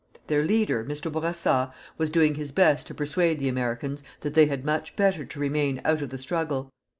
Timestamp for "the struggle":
6.09-6.71